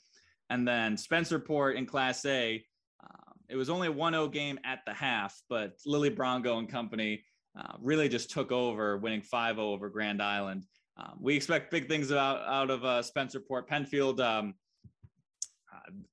[0.51, 2.65] And then Spencerport in Class A
[3.49, 7.25] it was only a 1-0 game at the half, but Lily Brongo and company
[7.59, 10.65] uh, really just took over, winning 5-0 over Grand Island.
[10.97, 14.21] Um, we expect big things out out of uh, Spencerport Penfield.
[14.21, 14.55] Um,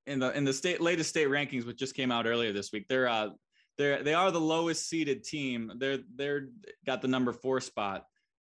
[0.08, 2.88] in the in the state latest state rankings, which just came out earlier this week,
[2.88, 3.30] they're uh,
[3.78, 5.71] they're they are the lowest seeded team.
[5.78, 6.49] They're they're
[6.86, 8.06] got the number four spot.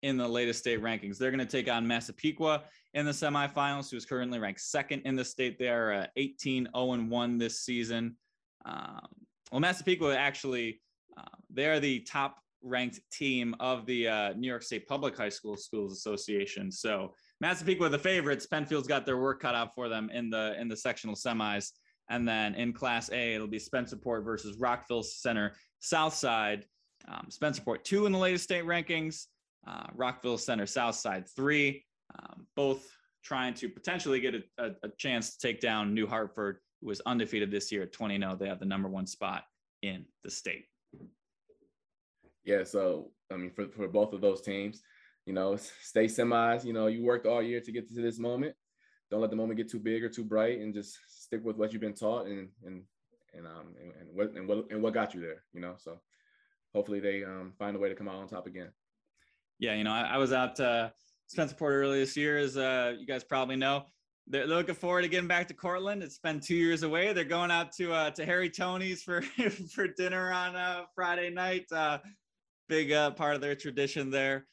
[0.03, 1.18] in the latest state rankings.
[1.18, 2.62] They're going to take on Massapequa
[2.94, 5.59] in the semifinals, who's currently ranked second in the state.
[5.59, 8.16] They are uh, 18 0 1 this season.
[8.64, 9.09] Um,
[9.53, 10.81] well, Massapequa actually,
[11.18, 15.29] uh, they are the top ranked team of the uh, New York State Public High
[15.29, 16.70] School Schools Association.
[16.70, 18.46] So Massapequa the favorites.
[18.46, 21.70] Penfield's got their work cut out for them in the in the sectional semis.
[22.11, 26.66] And then in Class A, it'll be Spencerport versus Rockville Center Southside.
[27.09, 29.26] Um, Spencerport two in the latest state rankings.
[29.66, 31.85] Uh, Rockville Center Southside three.
[32.18, 32.90] Um, both
[33.22, 37.00] trying to potentially get a, a, a, chance to take down New Hartford, who was
[37.07, 38.37] undefeated this year at 20 0.
[38.37, 39.44] They have the number one spot
[39.83, 40.64] in the state.
[42.44, 44.83] Yeah, so I mean, for, for both of those teams,
[45.30, 46.64] you know, stay semis.
[46.64, 48.56] You know, you worked all year to get to this moment.
[49.12, 51.72] Don't let the moment get too big or too bright, and just stick with what
[51.72, 52.82] you've been taught and and
[53.32, 55.44] and um and, and what and what and what got you there.
[55.52, 56.00] You know, so
[56.74, 58.70] hopefully they um find a way to come out on top again.
[59.60, 60.90] Yeah, you know, I, I was out uh,
[61.32, 63.84] Spencerport earlier this year, as uh, you guys probably know.
[64.26, 66.02] They're looking forward to getting back to Cortland.
[66.02, 67.12] It's been two years away.
[67.12, 69.22] They're going out to uh, to Harry Tony's for
[69.74, 71.66] for dinner on uh, Friday night.
[71.70, 71.98] Uh,
[72.68, 74.46] big uh, part of their tradition there.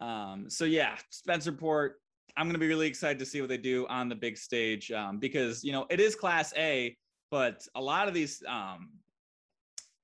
[0.00, 1.90] Um, so yeah, Spencerport.
[2.38, 4.92] I'm going to be really excited to see what they do on the big stage
[4.92, 6.94] um, because you know it is Class A,
[7.30, 8.90] but a lot of these um,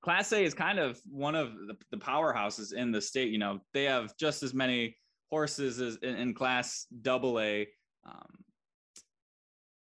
[0.01, 3.29] Class A is kind of one of the, the, powerhouses in the state.
[3.29, 4.97] You know, they have just as many
[5.29, 7.67] horses as in, in Class Double A.
[8.05, 8.43] Um,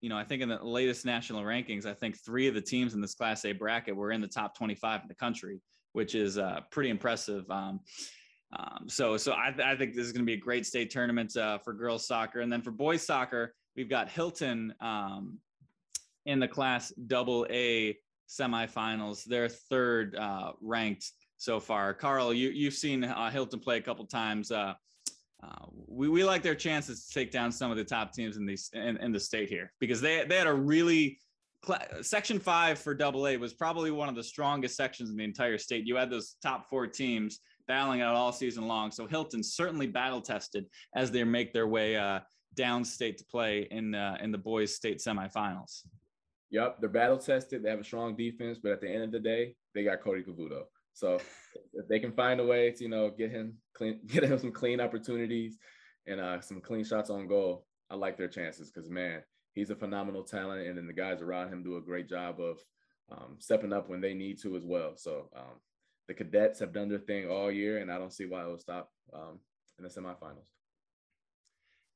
[0.01, 2.93] you know, I think in the latest national rankings, I think three of the teams
[2.93, 5.59] in this Class A bracket were in the top 25 in the country,
[5.93, 7.49] which is uh, pretty impressive.
[7.51, 7.81] Um,
[8.55, 11.35] um, so, so I, I, think this is going to be a great state tournament
[11.35, 15.37] uh, for girls soccer, and then for boys soccer, we've got Hilton um,
[16.25, 17.97] in the Class Double A
[18.29, 19.23] semifinals.
[19.25, 21.93] They're third uh, ranked so far.
[21.93, 24.49] Carl, you you've seen uh, Hilton play a couple times.
[24.49, 24.73] Uh,
[25.43, 28.45] uh, we, we like their chances to take down some of the top teams in
[28.45, 31.19] these in, in the state here because they they had a really
[32.01, 35.57] section five for double A was probably one of the strongest sections in the entire
[35.57, 35.85] state.
[35.85, 38.91] You had those top four teams battling out all season long.
[38.91, 42.19] So Hilton certainly battle tested as they make their way uh,
[42.55, 45.83] downstate to play in uh, in the boys state semifinals.
[46.49, 47.63] Yep, they're battle tested.
[47.63, 50.23] They have a strong defense, but at the end of the day, they got Cody
[50.23, 50.63] Cavuto.
[50.93, 51.19] So
[51.73, 54.51] if they can find a way to, you know, get him clean, get him some
[54.51, 55.57] clean opportunities
[56.07, 59.21] and uh, some clean shots on goal, I like their chances because man,
[59.53, 62.59] he's a phenomenal talent, and then the guys around him do a great job of
[63.11, 64.93] um, stepping up when they need to as well.
[64.95, 65.59] So um,
[66.07, 68.57] the cadets have done their thing all year, and I don't see why it will
[68.57, 69.39] stop um,
[69.77, 70.47] in the semifinals.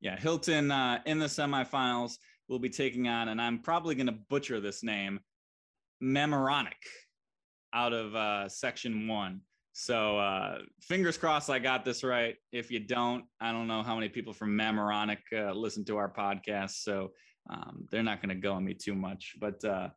[0.02, 4.18] Yeah, Hilton uh, in the semifinals will be taking on, and I'm probably going to
[4.30, 5.20] butcher this name,
[6.04, 6.74] Memoronic
[7.74, 9.42] out of uh, section one.
[9.74, 12.36] So uh, fingers crossed I got this right.
[12.52, 16.12] If you don't, I don't know how many people from Mamaroneck uh, listen to our
[16.12, 16.84] podcast.
[16.84, 17.12] So
[17.50, 19.36] um, they're not going to go on me too much.
[19.40, 19.90] But uh,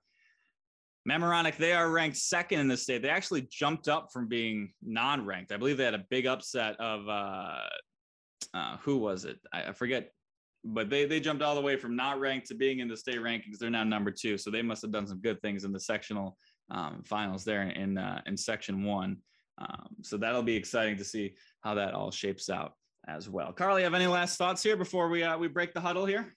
[1.09, 3.03] Mamaroneck, they are ranked second in the state.
[3.03, 5.53] They actually jumped up from being non ranked.
[5.53, 7.61] I believe they had a big upset of uh,
[8.55, 9.39] uh, who was it?
[9.53, 10.11] I, I forget
[10.65, 13.19] but they they jumped all the way from not ranked to being in the state
[13.19, 13.59] rankings.
[13.59, 16.39] They're now number two, so they must have done some good things in the sectional
[16.71, 19.19] um, finals there in uh, in section one.
[19.59, 22.73] Um, so that'll be exciting to see how that all shapes out
[23.07, 23.53] as well.
[23.53, 26.35] Carly, have any last thoughts here before we uh, we break the huddle here?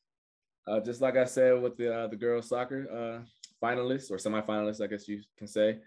[0.67, 3.23] Uh, just like I said with the uh, the girls soccer
[3.63, 5.79] finalists or semifinalists, I guess you can say,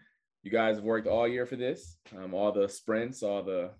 [0.42, 1.98] you guys have worked all year for this.
[2.16, 3.70] Um, all the sprints, all the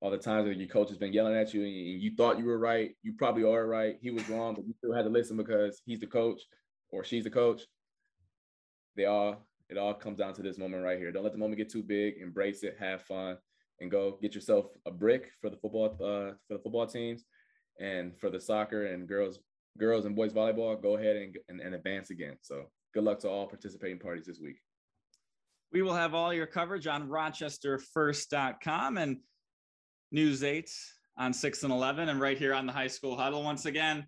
[0.00, 2.44] all the times that your coach has been yelling at you and you thought you
[2.44, 3.96] were right, you probably are right.
[4.02, 6.42] He was wrong, but you still had to listen because he's the coach
[6.90, 7.62] or she's the coach.
[8.96, 11.10] They all it all comes down to this moment right here.
[11.10, 12.14] Don't let the moment get too big.
[12.20, 12.76] Embrace it.
[12.78, 13.38] Have fun,
[13.80, 17.24] and go get yourself a brick for the football uh, for the football teams,
[17.80, 19.38] and for the soccer and girls
[19.78, 20.80] girls and boys volleyball.
[20.80, 22.36] Go ahead and, and, and advance again.
[22.42, 24.56] So good luck to all participating parties this week.
[25.72, 29.18] We will have all your coverage on RochesterFirst.com and
[30.12, 30.70] News 8
[31.18, 33.42] on 6 and 11 and right here on the high school huddle.
[33.42, 34.06] Once again,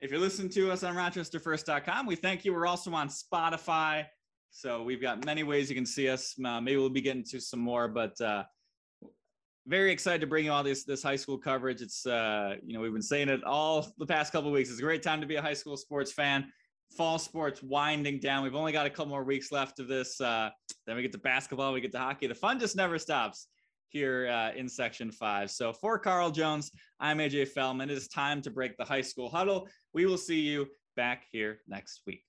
[0.00, 2.54] if you're listening to us on RochesterFirst.com, we thank you.
[2.54, 4.06] We're also on Spotify.
[4.50, 6.34] So we've got many ways you can see us.
[6.42, 8.44] Uh, maybe we'll be getting to some more, but uh,
[9.66, 11.80] very excited to bring you all this this high school coverage.
[11.80, 14.70] It's uh, you know we've been saying it all the past couple weeks.
[14.70, 16.52] It's a great time to be a high school sports fan.
[16.96, 18.42] Fall sports winding down.
[18.42, 20.20] We've only got a couple more weeks left of this.
[20.20, 20.50] Uh,
[20.86, 21.72] then we get to basketball.
[21.72, 22.26] We get to hockey.
[22.26, 23.48] The fun just never stops
[23.88, 25.50] here uh, in section five.
[25.50, 27.90] So for Carl Jones, I'm AJ Feldman.
[27.90, 29.68] It is time to break the high school huddle.
[29.92, 32.24] We will see you back here next week.